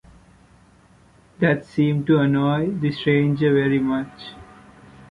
That 1.41 1.63
seemed 1.63 2.07
to 2.07 2.17
annoy 2.17 2.71
the 2.71 2.91
stranger 2.91 3.53
very 3.53 3.77
much. 3.77 4.31